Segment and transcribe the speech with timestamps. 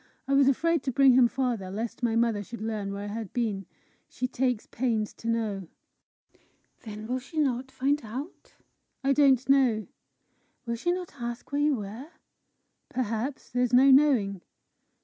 [0.27, 3.31] I was afraid to bring him farther, lest my mother should learn where I had
[3.33, 3.67] been.
[4.09, 5.67] She takes pains to know."
[6.81, 8.55] "Then will she not find out?"
[9.03, 9.85] "I don't know."
[10.65, 12.07] "Will she not ask you where you were?"
[12.89, 13.51] "Perhaps.
[13.51, 14.41] There's no knowing."